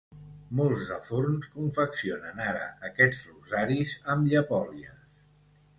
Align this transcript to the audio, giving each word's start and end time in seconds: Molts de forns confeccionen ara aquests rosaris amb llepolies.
Molts 0.59 0.85
de 0.91 0.95
forns 1.09 1.51
confeccionen 1.57 2.41
ara 2.49 2.65
aquests 2.91 3.23
rosaris 3.29 3.95
amb 4.15 4.33
llepolies. 4.33 5.07